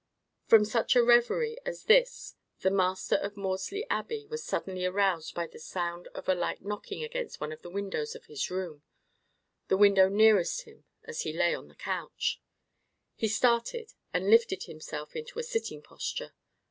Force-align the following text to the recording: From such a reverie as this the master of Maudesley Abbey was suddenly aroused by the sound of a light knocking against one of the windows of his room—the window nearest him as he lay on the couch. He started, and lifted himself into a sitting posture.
From 0.47 0.65
such 0.65 0.95
a 0.95 1.03
reverie 1.03 1.59
as 1.63 1.83
this 1.83 2.33
the 2.61 2.71
master 2.71 3.17
of 3.17 3.37
Maudesley 3.37 3.85
Abbey 3.87 4.25
was 4.25 4.43
suddenly 4.43 4.83
aroused 4.83 5.35
by 5.35 5.45
the 5.45 5.59
sound 5.59 6.07
of 6.15 6.27
a 6.27 6.33
light 6.33 6.63
knocking 6.65 7.03
against 7.03 7.39
one 7.39 7.51
of 7.51 7.61
the 7.61 7.69
windows 7.69 8.15
of 8.15 8.25
his 8.25 8.49
room—the 8.49 9.77
window 9.77 10.09
nearest 10.09 10.63
him 10.63 10.85
as 11.03 11.21
he 11.21 11.31
lay 11.31 11.53
on 11.53 11.67
the 11.67 11.75
couch. 11.75 12.41
He 13.13 13.27
started, 13.27 13.93
and 14.11 14.27
lifted 14.31 14.63
himself 14.63 15.15
into 15.15 15.37
a 15.37 15.43
sitting 15.43 15.83
posture. 15.83 16.33